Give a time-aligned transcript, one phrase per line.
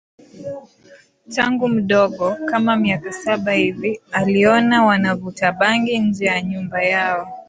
[1.29, 7.39] tangu mdogo kama miaka saba hivi aliona wanavuta bangi nje ya nyumba yao